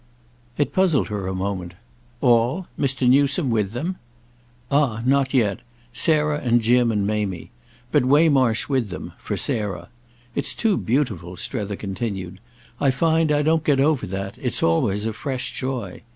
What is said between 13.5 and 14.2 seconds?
get over